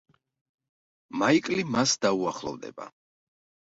[1.25, 2.95] მაიკლი მას დაუახლოვდება.